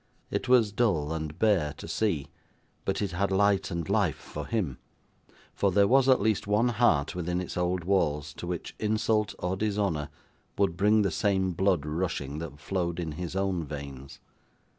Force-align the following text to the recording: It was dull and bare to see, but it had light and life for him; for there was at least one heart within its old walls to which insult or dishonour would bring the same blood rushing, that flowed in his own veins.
It 0.31 0.49
was 0.49 0.71
dull 0.71 1.13
and 1.13 1.37
bare 1.37 1.73
to 1.77 1.87
see, 1.87 2.29
but 2.85 3.03
it 3.03 3.11
had 3.11 3.29
light 3.29 3.69
and 3.69 3.87
life 3.87 4.15
for 4.17 4.47
him; 4.47 4.79
for 5.53 5.71
there 5.71 5.87
was 5.87 6.09
at 6.09 6.19
least 6.19 6.47
one 6.47 6.69
heart 6.69 7.13
within 7.13 7.39
its 7.39 7.55
old 7.55 7.83
walls 7.83 8.33
to 8.37 8.47
which 8.47 8.73
insult 8.79 9.35
or 9.37 9.55
dishonour 9.55 10.09
would 10.57 10.75
bring 10.75 11.03
the 11.03 11.11
same 11.11 11.51
blood 11.51 11.85
rushing, 11.85 12.39
that 12.39 12.59
flowed 12.59 12.99
in 12.99 13.11
his 13.11 13.35
own 13.35 13.63
veins. 13.63 14.19